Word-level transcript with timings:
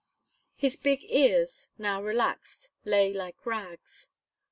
His 0.55 0.77
big 0.77 1.03
ears, 1.03 1.67
now 1.77 2.01
relaxed, 2.01 2.71
lay 2.85 3.13
like 3.13 3.45
rags. 3.45 4.09